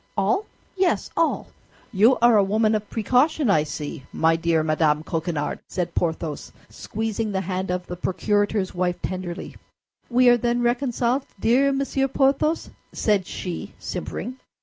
[0.17, 1.45] "All?" "Yes, all."
[1.91, 7.31] "You are a woman of precaution, I see, my dear Madame Coquenard," said Porthos, squeezing
[7.33, 9.57] the hand of the procurator's wife tenderly.
[10.09, 14.39] "We are then reconciled, dear Monsieur Porthos?" said she, simpering.